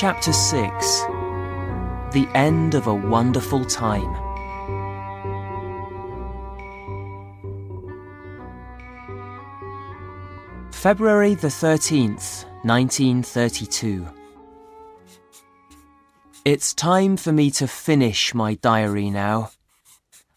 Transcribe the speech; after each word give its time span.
Chapter 0.00 0.32
6 0.32 1.00
The 2.12 2.28
End 2.32 2.76
of 2.76 2.86
a 2.86 2.94
Wonderful 2.94 3.64
Time. 3.64 4.14
February 10.70 11.34
the 11.34 11.48
13th, 11.48 12.44
1932. 12.62 14.06
It's 16.44 16.72
time 16.72 17.16
for 17.16 17.32
me 17.32 17.50
to 17.50 17.66
finish 17.66 18.32
my 18.32 18.54
diary 18.54 19.10
now. 19.10 19.50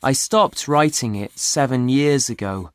I 0.02 0.14
stopped 0.14 0.68
writing 0.68 1.14
it 1.14 1.38
seven 1.38 1.88
years 1.88 2.32
ago, 2.32 2.72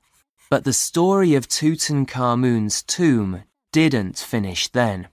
but 0.48 0.62
the 0.62 0.73
story 0.73 1.34
of 1.34 1.48
Tutankhamun's 1.48 2.84
tomb 2.84 3.43
didn't 3.73 4.19
finish 4.19 4.69
then. 4.69 5.09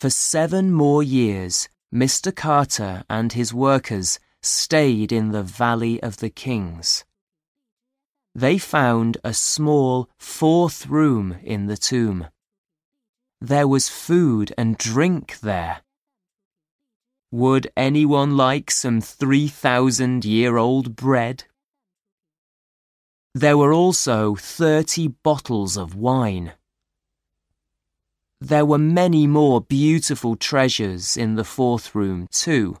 For 0.00 0.10
seven 0.10 0.72
more 0.72 1.02
years, 1.02 1.68
Mr. 1.92 2.32
Carter 2.34 3.02
and 3.10 3.32
his 3.32 3.52
workers 3.52 4.20
stayed 4.42 5.10
in 5.10 5.32
the 5.32 5.42
Valley 5.42 6.00
of 6.02 6.18
the 6.18 6.30
Kings. 6.30 7.04
They 8.32 8.58
found 8.58 9.16
a 9.24 9.34
small 9.34 10.08
fourth 10.16 10.86
room 10.86 11.38
in 11.42 11.66
the 11.66 11.76
tomb. 11.76 12.28
There 13.40 13.66
was 13.66 13.88
food 13.88 14.54
and 14.56 14.78
drink 14.78 15.40
there. 15.40 15.82
Would 17.32 17.72
anyone 17.76 18.36
like 18.36 18.70
some 18.70 19.00
3,000 19.00 20.24
year 20.24 20.58
old 20.58 20.94
bread? 20.94 21.44
There 23.34 23.58
were 23.58 23.72
also 23.72 24.36
30 24.36 25.08
bottles 25.24 25.76
of 25.76 25.96
wine. 25.96 26.52
There 28.40 28.64
were 28.64 28.78
many 28.78 29.26
more 29.26 29.60
beautiful 29.60 30.36
treasures 30.36 31.16
in 31.16 31.34
the 31.34 31.44
fourth 31.44 31.94
room, 31.94 32.28
too. 32.30 32.78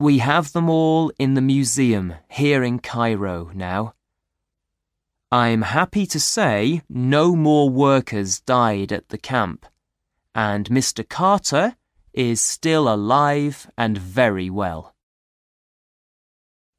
We 0.00 0.18
have 0.18 0.52
them 0.52 0.68
all 0.68 1.12
in 1.20 1.34
the 1.34 1.40
museum 1.40 2.14
here 2.28 2.64
in 2.64 2.80
Cairo 2.80 3.52
now. 3.54 3.94
I'm 5.30 5.62
happy 5.62 6.04
to 6.06 6.18
say 6.18 6.82
no 6.88 7.36
more 7.36 7.70
workers 7.70 8.40
died 8.40 8.92
at 8.92 9.08
the 9.08 9.18
camp, 9.18 9.66
and 10.34 10.68
Mr. 10.68 11.08
Carter 11.08 11.76
is 12.12 12.40
still 12.40 12.92
alive 12.92 13.70
and 13.78 13.96
very 13.96 14.50
well. 14.50 14.94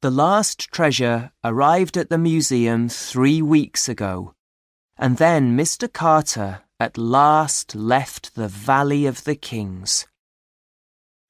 The 0.02 0.10
last 0.10 0.70
treasure 0.70 1.32
arrived 1.42 1.96
at 1.96 2.10
the 2.10 2.18
museum 2.18 2.90
three 2.90 3.42
weeks 3.42 3.88
ago, 3.88 4.35
and 4.98 5.18
then 5.18 5.56
Mr. 5.56 5.92
Carter 5.92 6.60
at 6.80 6.96
last 6.98 7.74
left 7.74 8.34
the 8.34 8.48
Valley 8.48 9.06
of 9.06 9.24
the 9.24 9.34
Kings. 9.34 10.06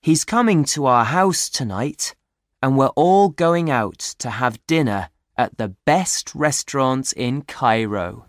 He's 0.03 0.25
coming 0.25 0.65
to 0.67 0.87
our 0.87 1.05
house 1.05 1.49
tonight, 1.49 2.15
and 2.63 2.77
we're 2.77 2.97
all 2.97 3.29
going 3.29 3.71
out 3.71 3.99
to 4.19 4.31
have 4.31 4.65
dinner 4.67 5.11
at 5.37 5.59
the 5.59 5.75
best 5.85 6.35
restaurant 6.35 7.13
in 7.13 7.43
Cairo. 7.43 8.27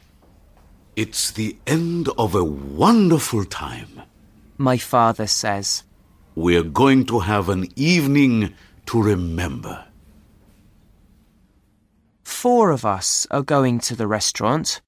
It's 0.96 1.30
the 1.32 1.58
end 1.68 2.10
of 2.18 2.34
a 2.34 2.44
wonderful 2.44 3.46
time. 3.46 4.02
My 4.58 4.78
father 4.78 5.28
says. 5.28 5.84
We're 6.36 6.64
going 6.64 7.06
to 7.06 7.20
have 7.20 7.50
an 7.50 7.68
evening 7.76 8.54
to 8.88 9.02
remember. 9.02 9.86
Four 12.24 12.72
of 12.72 12.86
us 12.86 13.28
are 13.32 13.44
going 13.44 13.80
to 13.82 13.96
the 13.96 14.08
restaurant 14.08 14.82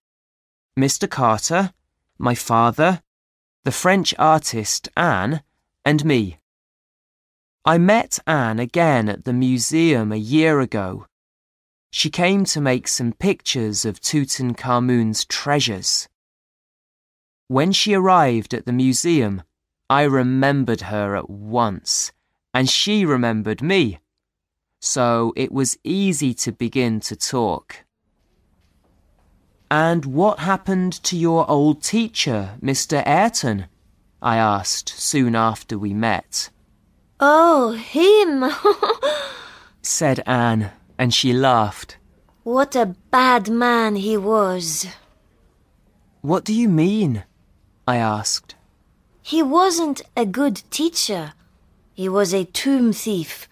Mr. 0.80 1.10
Carter, 1.10 1.74
my 2.18 2.34
father, 2.34 3.02
the 3.66 3.72
French 3.72 4.14
artist 4.18 4.90
Anne, 4.96 5.44
and 5.84 6.04
me. 6.06 6.40
I 7.66 7.78
met 7.78 8.20
Anne 8.26 8.60
again 8.60 9.10
at 9.10 9.26
the 9.26 9.34
museum 9.34 10.12
a 10.12 10.18
year 10.18 10.60
ago 10.60 11.06
she 11.92 12.10
came 12.10 12.46
to 12.46 12.62
make 12.62 12.88
some 12.88 13.14
pictures 13.14 13.84
of 13.84 14.00
Tutankhamun's 14.00 15.26
treasures. 15.26 16.08
When 17.48 17.72
she 17.72 17.96
arrived 17.96 18.54
at 18.54 18.66
the 18.66 18.74
museum, 18.74 19.42
I 19.90 20.04
remembered 20.04 20.82
her 20.82 21.16
at 21.16 21.30
once, 21.30 22.12
and 22.54 22.70
she 22.70 23.06
remembered 23.06 23.64
me. 23.64 24.00
So 24.82 25.34
it 25.36 25.52
was 25.52 25.80
easy 25.84 26.34
to 26.36 26.52
begin 26.52 27.00
to 27.02 27.16
talk. 27.16 27.86
And 29.72 30.06
what 30.06 30.40
happened 30.40 30.94
to 31.04 31.18
your 31.18 31.50
old 31.50 31.84
teacher, 31.84 32.58
Mr. 32.62 33.04
Ayrton? 33.06 33.66
I 34.22 34.38
asked 34.38 34.90
soon 34.90 35.36
after 35.36 35.78
we 35.78 35.94
met. 35.94 36.50
Oh, 37.20 37.72
him! 37.72 38.46
said 39.82 40.22
Anne 40.26 40.72
and 40.98 41.14
she 41.14 41.34
laughed. 41.34 41.98
What 42.44 42.76
a 42.76 42.96
bad 43.12 43.50
man 43.50 43.96
he 43.96 44.18
was. 44.18 44.88
What 46.22 46.44
do 46.44 46.54
you 46.54 46.68
mean? 46.68 47.24
I 47.88 47.98
asked. 47.98 48.56
He 49.22 49.42
wasn't 49.42 50.02
a 50.18 50.26
good 50.26 50.64
teacher. 50.70 51.34
He 51.94 52.10
was 52.10 52.34
a 52.34 52.46
tomb 52.46 52.92
thief, 52.92 53.48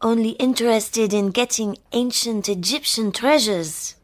only 0.00 0.30
interested 0.30 1.12
in 1.12 1.30
getting 1.30 1.78
ancient 1.92 2.48
Egyptian 2.48 3.10
treasures. 3.12 3.96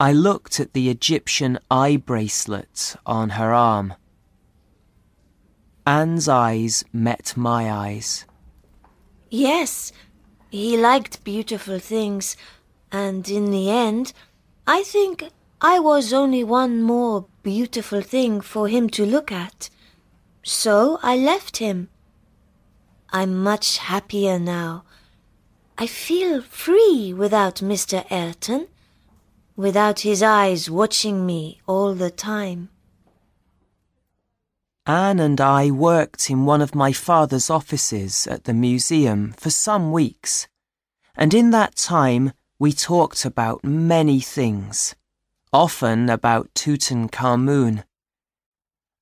I 0.00 0.12
looked 0.12 0.58
at 0.58 0.72
the 0.72 0.88
Egyptian 0.88 1.58
eye 1.70 1.98
bracelet 1.98 2.96
on 3.04 3.30
her 3.30 3.52
arm. 3.52 3.92
Anne's 5.86 6.26
eyes 6.26 6.84
met 6.90 7.36
my 7.36 7.70
eyes. 7.70 8.24
Yes, 9.28 9.92
he 10.50 10.78
liked 10.78 11.22
beautiful 11.22 11.78
things, 11.78 12.34
and 12.90 13.28
in 13.28 13.50
the 13.50 13.68
end, 13.68 14.14
I 14.66 14.84
think 14.84 15.24
I 15.60 15.78
was 15.78 16.14
only 16.14 16.44
one 16.44 16.80
more 16.80 17.26
beautiful 17.42 18.00
thing 18.00 18.40
for 18.40 18.68
him 18.68 18.88
to 18.90 19.04
look 19.04 19.30
at. 19.30 19.68
So 20.42 20.98
I 21.02 21.14
left 21.18 21.58
him. 21.58 21.90
I'm 23.10 23.42
much 23.42 23.76
happier 23.76 24.38
now. 24.38 24.84
I 25.76 25.86
feel 25.86 26.40
free 26.40 27.12
without 27.12 27.56
Mr. 27.56 28.10
Ayrton, 28.10 28.68
without 29.60 30.00
his 30.00 30.22
eyes 30.22 30.70
watching 30.70 31.26
me 31.26 31.60
all 31.66 31.94
the 31.94 32.10
time. 32.10 32.70
Anne 34.86 35.20
and 35.20 35.38
I 35.38 35.70
worked 35.70 36.30
in 36.30 36.46
one 36.46 36.62
of 36.62 36.74
my 36.74 36.92
father's 36.92 37.50
offices 37.50 38.26
at 38.26 38.44
the 38.44 38.54
museum 38.54 39.32
for 39.36 39.50
some 39.50 39.92
weeks, 39.92 40.48
and 41.14 41.34
in 41.34 41.50
that 41.50 41.76
time 41.76 42.32
we 42.58 42.72
talked 42.72 43.26
about 43.26 43.62
many 43.62 44.20
things, 44.20 44.94
often 45.52 46.08
about 46.08 46.52
Tutankhamun. 46.54 47.84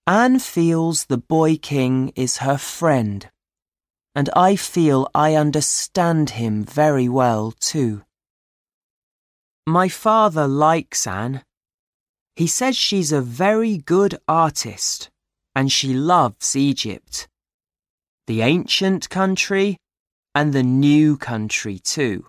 Anne 0.09 0.41
feels 0.41 1.05
the 1.05 1.19
boy 1.19 1.57
king 1.57 2.13
is 2.17 2.39
her 2.39 2.59
friend, 2.59 3.31
and 4.13 4.29
I 4.35 4.57
feel 4.57 5.09
I 5.15 5.37
understand 5.37 6.31
him 6.31 6.65
very 6.65 7.09
well 7.09 7.53
too. 7.53 8.03
My 9.69 9.91
father 9.91 10.49
likes 10.49 11.07
Anne. 11.07 11.43
He 12.37 12.47
says 12.47 12.75
she's 12.75 13.13
a 13.13 13.21
very 13.21 13.77
good 13.77 14.19
artist 14.27 15.11
and 15.55 15.71
she 15.71 15.93
loves 15.93 16.57
Egypt. 16.57 17.29
The 18.27 18.41
ancient 18.41 19.11
country 19.11 19.77
and 20.35 20.55
the 20.55 20.63
new 20.63 21.19
country 21.19 21.79
too. 21.79 22.29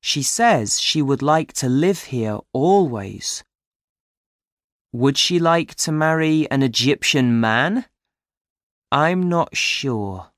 She 0.00 0.24
says 0.24 0.80
she 0.80 1.02
would 1.02 1.22
like 1.22 1.52
to 1.62 1.68
live 1.68 2.02
here 2.02 2.40
always. 2.52 3.44
Would 4.92 5.16
she 5.16 5.38
like 5.38 5.76
to 5.84 5.92
marry 5.92 6.50
an 6.50 6.64
Egyptian 6.64 7.38
man? 7.38 7.84
I'm 8.90 9.28
not 9.28 9.56
sure, 9.56 10.32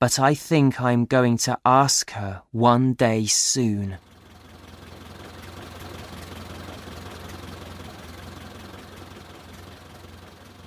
but 0.00 0.18
I 0.18 0.32
think 0.32 0.80
I'm 0.80 1.04
going 1.04 1.36
to 1.44 1.58
ask 1.62 2.12
her 2.12 2.40
one 2.52 2.94
day 2.94 3.26
soon. 3.26 3.98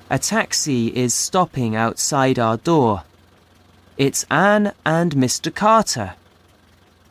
A 0.08 0.20
taxi 0.20 0.96
is 0.96 1.16
stopping 1.16 1.76
outside 1.76 2.38
our 2.38 2.58
door. 2.58 3.06
It's 3.98 4.24
Anne 4.30 4.72
and 4.86 5.16
Mr. 5.16 5.54
Carter. 5.54 6.14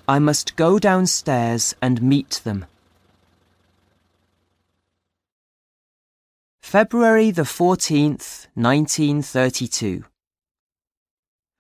I 0.07 0.21
must 0.21 0.55
go 0.55 0.79
downstairs 0.79 1.75
and 1.83 2.01
meet 2.01 2.41
them. 2.45 2.67
February 6.63 7.33
the 7.33 7.43
14th, 7.43 8.47
1932. 8.55 10.05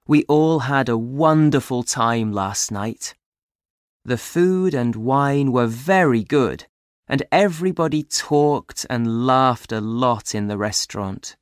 We 0.06 0.24
all 0.28 0.60
had 0.60 0.88
a 0.88 0.96
wonderful 0.96 1.82
time 1.82 2.32
last 2.32 2.70
night. 2.70 3.16
The 4.04 4.18
food 4.18 4.72
and 4.72 4.94
wine 4.94 5.50
were 5.50 5.66
very 5.66 6.22
good 6.22 6.66
and 7.08 7.22
everybody 7.30 8.02
talked 8.02 8.86
and 8.88 9.26
laughed 9.26 9.72
a 9.72 9.80
lot 9.80 10.34
in 10.34 10.48
the 10.48 10.56
restaurant. 10.56 11.36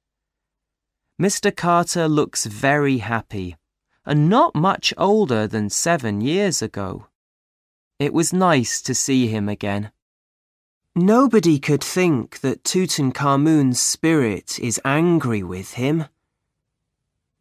Mr. 1.20 1.54
Carter 1.54 2.08
looks 2.08 2.46
very 2.46 2.98
happy 2.98 3.56
and 4.04 4.28
not 4.28 4.54
much 4.54 4.92
older 4.98 5.46
than 5.46 5.70
seven 5.70 6.20
years 6.20 6.60
ago. 6.62 7.06
It 7.98 8.12
was 8.12 8.32
nice 8.32 8.82
to 8.82 8.94
see 8.94 9.28
him 9.28 9.48
again. 9.48 9.92
Nobody 10.94 11.58
could 11.58 11.82
think 11.82 12.40
that 12.40 12.64
Tutankhamun's 12.64 13.80
spirit 13.80 14.58
is 14.58 14.80
angry 14.84 15.42
with 15.42 15.74
him. 15.74 16.06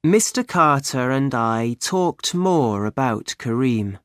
Mr. 0.05 0.47
Carter 0.47 1.11
and 1.11 1.33
I 1.33 1.75
talked 1.79 2.33
more 2.33 2.85
about 2.85 3.35
Kareem. 3.37 3.99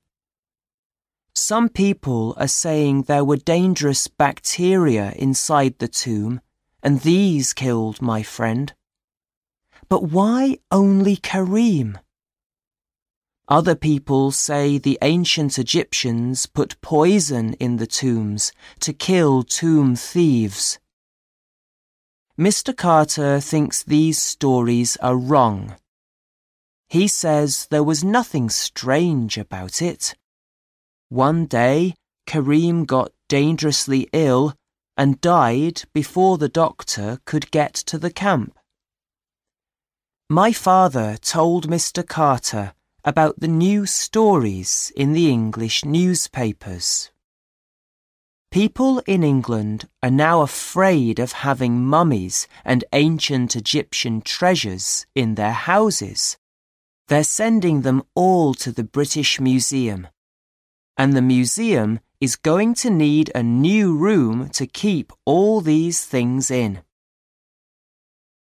Some 1.38 1.68
people 1.68 2.34
are 2.38 2.48
saying 2.48 3.02
there 3.02 3.22
were 3.22 3.36
dangerous 3.36 4.08
bacteria 4.08 5.12
inside 5.12 5.78
the 5.78 5.86
tomb, 5.86 6.40
and 6.82 7.00
these 7.00 7.52
killed 7.52 8.00
my 8.00 8.22
friend. 8.22 8.72
But 9.90 10.04
why 10.04 10.60
only 10.70 11.18
Kareem? 11.18 11.98
Other 13.48 13.74
people 13.74 14.30
say 14.32 14.78
the 14.78 14.98
ancient 15.02 15.58
Egyptians 15.58 16.46
put 16.46 16.80
poison 16.80 17.52
in 17.60 17.76
the 17.76 17.86
tombs 17.86 18.50
to 18.80 18.94
kill 18.94 19.42
tomb 19.42 19.94
thieves. 19.94 20.78
Mr. 22.38 22.74
Carter 22.74 23.40
thinks 23.40 23.82
these 23.82 24.20
stories 24.20 24.96
are 25.02 25.18
wrong. 25.18 25.76
He 26.88 27.06
says 27.06 27.66
there 27.66 27.84
was 27.84 28.02
nothing 28.02 28.48
strange 28.48 29.36
about 29.36 29.82
it. 29.82 30.14
One 31.08 31.46
day, 31.46 31.94
Kareem 32.26 32.84
got 32.84 33.12
dangerously 33.28 34.08
ill 34.12 34.54
and 34.96 35.20
died 35.20 35.82
before 35.92 36.36
the 36.36 36.48
doctor 36.48 37.20
could 37.24 37.50
get 37.52 37.74
to 37.74 37.98
the 37.98 38.10
camp. 38.10 38.58
My 40.28 40.52
father 40.52 41.16
told 41.16 41.68
Mr. 41.68 42.04
Carter 42.04 42.72
about 43.04 43.38
the 43.38 43.46
new 43.46 43.86
stories 43.86 44.92
in 44.96 45.12
the 45.12 45.30
English 45.30 45.84
newspapers. 45.84 47.12
People 48.50 49.00
in 49.06 49.22
England 49.22 49.88
are 50.02 50.10
now 50.10 50.40
afraid 50.40 51.20
of 51.20 51.30
having 51.46 51.84
mummies 51.84 52.48
and 52.64 52.84
ancient 52.92 53.54
Egyptian 53.54 54.22
treasures 54.22 55.06
in 55.14 55.36
their 55.36 55.52
houses. 55.52 56.36
They're 57.06 57.22
sending 57.22 57.82
them 57.82 58.02
all 58.16 58.54
to 58.54 58.72
the 58.72 58.82
British 58.82 59.38
Museum. 59.38 60.08
And 60.96 61.12
the 61.12 61.22
museum 61.22 62.00
is 62.20 62.36
going 62.36 62.74
to 62.74 62.90
need 62.90 63.30
a 63.34 63.42
new 63.42 63.96
room 63.96 64.48
to 64.50 64.66
keep 64.66 65.12
all 65.24 65.60
these 65.60 66.04
things 66.04 66.50
in. 66.50 66.80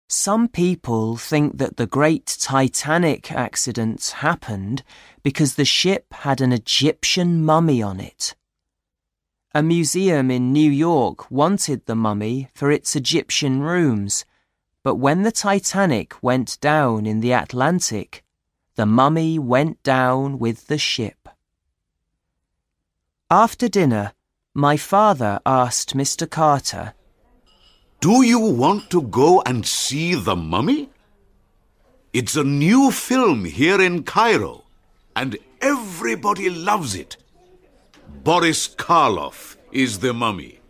Some 0.08 0.48
people 0.48 1.18
think 1.18 1.58
that 1.58 1.76
the 1.76 1.86
great 1.86 2.24
Titanic 2.40 3.30
accident 3.30 4.14
happened 4.18 4.82
because 5.22 5.56
the 5.56 5.66
ship 5.66 6.06
had 6.12 6.40
an 6.40 6.50
Egyptian 6.50 7.44
mummy 7.44 7.82
on 7.82 8.00
it. 8.00 8.34
A 9.54 9.62
museum 9.62 10.30
in 10.30 10.52
New 10.52 10.70
York 10.70 11.30
wanted 11.30 11.84
the 11.84 11.94
mummy 11.94 12.48
for 12.54 12.70
its 12.70 12.96
Egyptian 12.96 13.60
rooms, 13.60 14.24
but 14.82 14.94
when 14.94 15.24
the 15.24 15.32
Titanic 15.32 16.22
went 16.22 16.58
down 16.60 17.04
in 17.04 17.20
the 17.20 17.32
Atlantic, 17.32 18.24
the 18.76 18.86
mummy 18.86 19.38
went 19.38 19.82
down 19.82 20.38
with 20.38 20.68
the 20.68 20.78
ship. 20.78 21.17
After 23.30 23.68
dinner, 23.68 24.12
my 24.54 24.78
father 24.78 25.38
asked 25.44 25.94
Mr. 25.94 26.28
Carter 26.28 26.94
do 28.00 28.22
you 28.22 28.38
want 28.38 28.90
to 28.90 29.02
go 29.02 29.42
and 29.44 29.66
see 29.66 30.14
the 30.14 30.36
mummy? 30.36 30.88
It's 32.12 32.36
a 32.36 32.44
new 32.44 32.92
film 32.92 33.44
here 33.44 33.80
in 33.82 34.04
Cairo, 34.04 34.62
and 35.16 35.36
everybody 35.60 36.48
loves 36.48 36.94
it. 36.94 37.16
Boris 38.22 38.68
Karloff 38.68 39.56
is 39.72 39.98
the 39.98 40.14
mummy. 40.14 40.60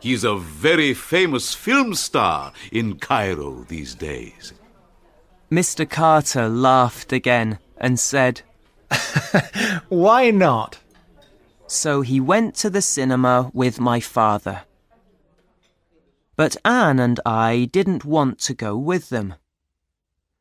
He's 0.00 0.24
a 0.24 0.36
very 0.36 0.92
famous 0.92 1.54
film 1.54 1.94
star 1.94 2.52
in 2.72 2.98
Cairo 2.98 3.64
these 3.68 3.94
days. 3.94 4.52
Mr. 5.52 5.88
Carter 5.88 6.48
laughed 6.48 7.12
again 7.12 7.60
and 7.76 8.00
said, 8.00 8.42
Why 9.88 10.32
not? 10.32 10.81
So 11.72 12.02
he 12.02 12.20
went 12.20 12.54
to 12.56 12.68
the 12.68 12.82
cinema 12.82 13.50
with 13.54 13.80
my 13.80 13.98
father. 13.98 14.64
But 16.36 16.54
Anne 16.66 16.98
and 16.98 17.18
I 17.24 17.70
didn't 17.72 18.04
want 18.04 18.38
to 18.40 18.52
go 18.52 18.76
with 18.76 19.08
them. 19.08 19.36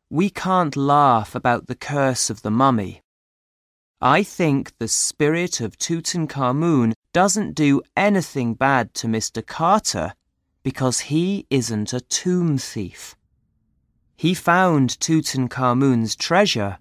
We 0.10 0.30
can't 0.30 0.76
laugh 0.76 1.34
about 1.34 1.68
the 1.68 1.76
curse 1.76 2.30
of 2.30 2.42
the 2.42 2.52
mummy. 2.52 3.02
I 4.02 4.24
think 4.24 4.78
the 4.78 4.90
spirit 4.90 5.62
of 5.62 5.78
Tutankhamun 5.78 6.92
doesn't 7.14 7.56
do 7.56 7.82
anything 7.96 8.54
bad 8.54 8.94
to 8.96 9.08
Mr. 9.08 9.42
Carter 9.46 10.14
because 10.64 11.12
he 11.12 11.48
isn't 11.50 11.94
a 11.94 12.02
tomb 12.02 12.58
thief. 12.58 13.16
He 14.18 14.34
found 14.34 15.00
Tutankhamun's 15.00 16.18
treasure, 16.18 16.78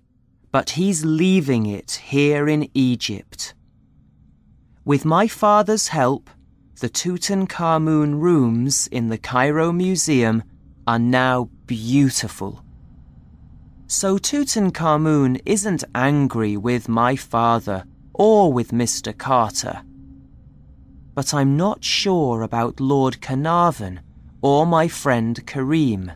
but 0.51 0.71
he's 0.71 1.05
leaving 1.05 1.67
it 1.67 1.93
here 2.11 2.49
in 2.49 2.69
Egypt. 2.75 3.55
With 4.85 5.05
my 5.05 5.29
father's 5.29 5.89
help, 5.89 6.31
the 6.81 6.89
Tutankhamun 6.89 8.19
rooms 8.19 8.87
in 8.87 9.11
the 9.11 9.19
Cairo 9.19 9.73
Museum 9.73 10.43
are 10.87 10.99
now 10.99 11.51
beautiful. 11.67 12.65
So 13.87 14.17
Tutankhamun 14.17 15.43
isn't 15.45 15.85
angry 15.95 16.57
with 16.57 16.89
my 16.89 17.15
father 17.15 17.85
or 18.15 18.51
with 18.51 18.71
Mr. 18.71 19.17
Carter. 19.17 19.83
But 21.15 21.35
I'm 21.35 21.59
not 21.59 21.85
sure 21.85 22.41
about 22.41 22.81
Lord 22.81 23.21
Carnarvon 23.21 24.01
or 24.41 24.65
my 24.65 24.89
friend 24.89 25.45
Kareem. 25.45 26.15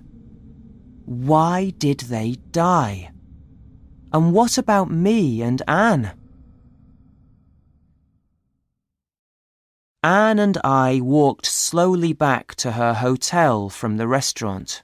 Why 1.05 1.70
did 1.76 2.00
they 2.00 2.37
die? 2.50 3.11
And 4.11 4.32
what 4.32 4.56
about 4.56 4.90
me 4.90 5.43
and 5.43 5.61
Anne? 5.69 6.12
Anne 10.05 10.38
and 10.38 10.59
I 10.62 11.00
walked 11.00 11.47
slowly 11.47 12.12
back 12.12 12.55
to 12.57 12.73
her 12.73 12.93
hotel 12.93 13.71
from 13.71 13.97
the 13.97 14.07
restaurant. 14.07 14.83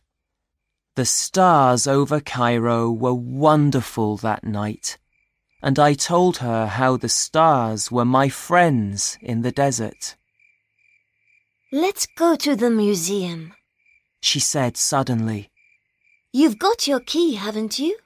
The 0.96 1.04
stars 1.04 1.86
over 1.86 2.20
Cairo 2.20 2.90
were 2.90 3.12
wonderful 3.12 4.16
that 4.16 4.44
night, 4.44 4.96
and 5.62 5.78
I 5.78 5.92
told 5.92 6.38
her 6.38 6.68
how 6.68 6.96
the 6.96 7.10
stars 7.10 7.92
were 7.92 8.06
my 8.06 8.30
friends 8.30 9.18
in 9.20 9.42
the 9.42 9.52
desert. 9.52 10.16
Let's 11.70 12.06
go 12.06 12.34
to 12.36 12.56
the 12.56 12.70
museum, 12.70 13.52
she 14.22 14.40
said 14.40 14.78
suddenly. 14.78 15.50
You've 16.32 16.58
got 16.58 16.88
your 16.88 17.00
key, 17.00 17.34
haven't 17.34 17.78
you? 17.78 17.98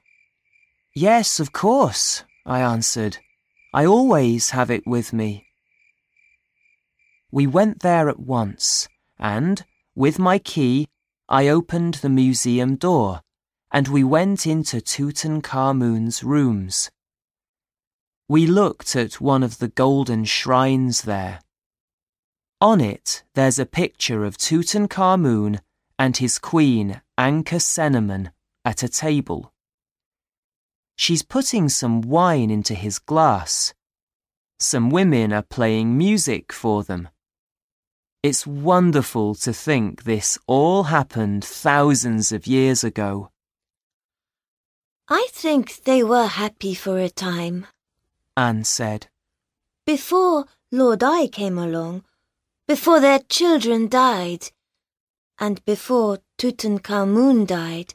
Yes, 0.96 1.38
of 1.38 1.52
course, 1.52 2.24
I 2.44 2.58
answered. 2.58 3.18
I 3.72 3.86
always 3.86 4.50
have 4.50 4.68
it 4.68 4.84
with 4.84 5.12
me. 5.12 5.46
We 7.34 7.48
went 7.48 7.80
there 7.80 8.08
at 8.08 8.20
once, 8.20 8.86
and, 9.18 9.64
with 9.96 10.20
my 10.20 10.38
key, 10.38 10.86
I 11.28 11.48
opened 11.48 11.94
the 11.94 12.08
museum 12.08 12.76
door, 12.76 13.22
and 13.72 13.88
we 13.88 14.04
went 14.04 14.46
into 14.46 14.76
Tutankhamun's 14.76 16.22
rooms. 16.22 16.92
We 18.28 18.46
looked 18.46 18.94
at 18.94 19.20
one 19.20 19.42
of 19.42 19.58
the 19.58 19.66
golden 19.66 20.24
shrines 20.26 21.02
there. 21.02 21.40
On 22.60 22.80
it, 22.80 23.24
there's 23.34 23.58
a 23.58 23.66
picture 23.66 24.24
of 24.24 24.38
Tutankhamun 24.38 25.58
and 25.98 26.16
his 26.16 26.38
queen, 26.38 27.02
Ankhesenamun, 27.18 28.30
at 28.64 28.84
a 28.84 28.88
table. 28.88 29.52
She's 30.94 31.24
putting 31.24 31.68
some 31.68 32.00
wine 32.00 32.52
into 32.52 32.76
his 32.76 33.00
glass. 33.00 33.74
Some 34.60 34.88
women 34.88 35.32
are 35.32 35.42
playing 35.42 35.98
music 35.98 36.52
for 36.52 36.84
them. 36.84 37.08
It's 38.24 38.46
wonderful 38.46 39.34
to 39.44 39.52
think 39.52 40.04
this 40.04 40.38
all 40.46 40.84
happened 40.84 41.44
thousands 41.44 42.32
of 42.32 42.46
years 42.46 42.82
ago. 42.82 43.28
I 45.10 45.28
think 45.30 45.84
they 45.84 46.02
were 46.02 46.28
happy 46.28 46.72
for 46.72 46.98
a 46.98 47.10
time, 47.10 47.66
Anne 48.34 48.64
said. 48.64 49.08
Before 49.84 50.46
Lord 50.72 51.02
Ai 51.02 51.26
came 51.26 51.58
along, 51.58 52.04
before 52.66 52.98
their 52.98 53.18
children 53.18 53.88
died, 53.88 54.48
and 55.38 55.62
before 55.66 56.20
Tutankhamun 56.38 57.46
died. 57.46 57.92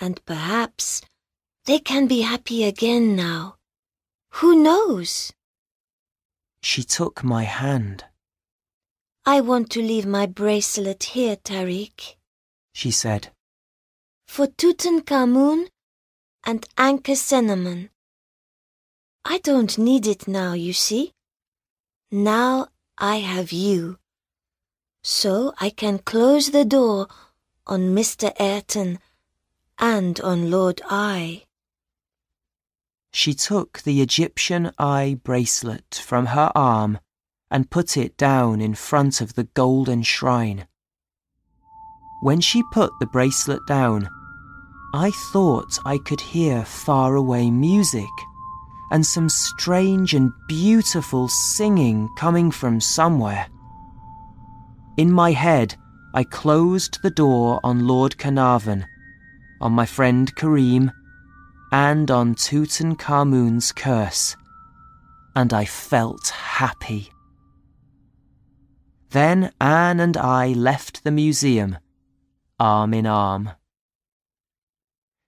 And 0.00 0.24
perhaps 0.24 1.02
they 1.66 1.80
can 1.80 2.06
be 2.06 2.22
happy 2.22 2.64
again 2.64 3.14
now. 3.14 3.56
Who 4.40 4.62
knows? 4.62 5.34
She 6.62 6.82
took 6.82 7.22
my 7.22 7.42
hand. 7.42 8.06
I 9.24 9.40
want 9.40 9.70
to 9.70 9.80
leave 9.80 10.04
my 10.06 10.26
bracelet 10.26 11.04
here, 11.14 11.36
Tariq, 11.36 12.16
she 12.72 12.90
said. 12.90 13.28
for 14.26 14.46
Tutankhamun 14.48 15.68
and 16.44 16.66
Ankhesenamun. 16.76 17.90
I 19.24 19.38
don't 19.38 19.78
need 19.78 20.06
it 20.06 20.26
now, 20.26 20.54
you 20.54 20.72
see. 20.72 21.12
Now 22.10 22.68
I 22.98 23.16
have 23.16 23.52
you. 23.52 23.98
So 25.04 25.54
I 25.60 25.70
can 25.70 25.98
close 25.98 26.50
the 26.50 26.64
door 26.64 27.06
on 27.66 27.94
Mr. 27.94 28.32
Ayrton 28.40 28.98
and 29.78 30.20
on 30.20 30.50
Lord 30.50 30.80
Ai. 30.90 31.44
She 33.12 33.34
took 33.34 33.82
the 33.82 34.00
Egyptian 34.00 34.72
eye 34.78 35.18
bracelet 35.22 36.00
from 36.02 36.26
her 36.26 36.50
arm 36.54 36.98
and 37.52 37.70
put 37.70 37.96
it 37.98 38.16
down 38.16 38.60
in 38.62 38.74
front 38.74 39.20
of 39.20 39.34
the 39.34 39.44
golden 39.44 40.02
shrine. 40.02 40.66
When 42.22 42.40
she 42.40 42.62
put 42.72 42.90
the 42.98 43.06
bracelet 43.06 43.60
down, 43.68 44.08
I 44.94 45.10
thought 45.32 45.78
I 45.84 45.98
could 45.98 46.20
hear 46.20 46.64
faraway 46.64 47.50
music 47.50 48.08
and 48.90 49.04
some 49.04 49.28
strange 49.28 50.14
and 50.14 50.32
beautiful 50.48 51.28
singing 51.28 52.08
coming 52.16 52.50
from 52.50 52.80
somewhere. 52.80 53.46
In 54.96 55.12
my 55.12 55.32
head, 55.32 55.76
I 56.14 56.24
closed 56.24 56.98
the 57.02 57.10
door 57.10 57.60
on 57.64 57.86
Lord 57.86 58.18
Carnarvon, 58.18 58.86
on 59.60 59.72
my 59.72 59.86
friend 59.86 60.34
Kareem, 60.36 60.90
and 61.70 62.10
on 62.10 62.34
Tutankhamun's 62.34 63.72
curse, 63.72 64.36
and 65.34 65.52
I 65.54 65.64
felt 65.64 66.28
happy. 66.28 67.10
Then 69.12 69.52
Anne 69.60 70.00
and 70.00 70.16
I 70.16 70.54
left 70.54 71.04
the 71.04 71.10
museum, 71.10 71.76
arm 72.58 72.94
in 72.94 73.04
arm. 73.04 73.50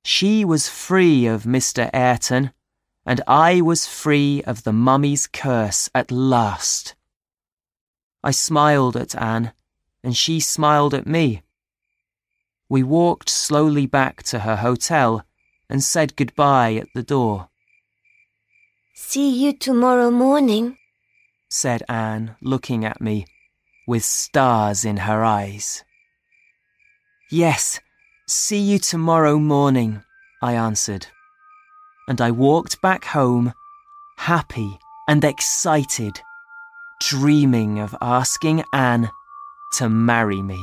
She 0.03 0.43
was 0.43 0.71
free 0.71 1.27
of 1.27 1.43
Mr. 1.43 1.91
Ayrton, 1.93 2.53
and 3.05 3.21
I 3.27 3.61
was 3.61 3.87
free 3.87 4.43
of 4.45 4.65
the 4.65 4.73
mummy's 4.73 5.27
curse 5.27 5.91
at 5.95 6.11
last. 6.11 6.95
I 8.23 8.31
smiled 8.31 8.97
at 8.97 9.15
Anne, 9.15 9.53
and 10.03 10.17
she 10.17 10.41
smiled 10.41 10.95
at 10.95 11.07
me. 11.07 11.43
We 12.71 12.83
walked 12.83 13.29
slowly 13.29 13.85
back 13.85 14.23
to 14.25 14.41
her 14.41 14.57
hotel 14.57 15.27
and 15.69 15.85
said 15.85 16.17
goodbye 16.17 16.77
at 16.77 16.89
the 16.95 17.03
door. 17.03 17.51
See 18.95 19.29
you 19.29 19.53
tomorrow 19.53 20.11
morning, 20.11 20.79
said 21.51 21.83
Anne, 21.87 22.37
looking 22.41 22.87
at 22.87 23.03
me, 23.03 23.27
with 23.87 24.05
stars 24.05 24.85
in 24.85 24.97
her 24.99 25.25
eyes. 25.25 25.85
Yes, 27.31 27.81
see 28.29 28.61
you 28.61 28.79
tomorrow 28.79 29.39
morning, 29.39 30.03
I 30.43 30.55
answered. 30.55 31.07
And 32.09 32.21
I 32.21 32.31
walked 32.31 32.81
back 32.81 33.05
home, 33.05 33.53
happy 34.19 34.79
and 35.09 35.25
excited, 35.25 36.21
dreaming 37.01 37.79
of 37.79 37.97
asking 38.01 38.65
Anne 38.73 39.11
to 39.79 39.89
marry 39.89 40.43
me. 40.43 40.61